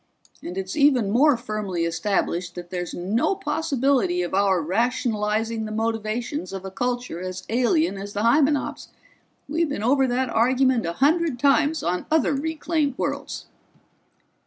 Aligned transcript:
And 0.41 0.57
it's 0.57 0.75
even 0.75 1.11
more 1.11 1.37
firmly 1.37 1.85
established 1.85 2.55
that 2.55 2.71
there's 2.71 2.91
no 2.95 3.35
possibility 3.35 4.23
of 4.23 4.33
our 4.33 4.59
rationalizing 4.59 5.65
the 5.65 5.71
motivations 5.71 6.51
of 6.53 6.65
a 6.65 6.71
culture 6.71 7.21
as 7.21 7.43
alien 7.49 7.99
as 7.99 8.13
the 8.13 8.23
Hymenops' 8.23 8.87
we've 9.47 9.69
been 9.69 9.83
over 9.83 10.07
that 10.07 10.31
argument 10.31 10.87
a 10.87 10.93
hundred 10.93 11.37
times 11.37 11.83
on 11.83 12.07
other 12.09 12.33
reclaimed 12.33 12.97
worlds." 12.97 13.45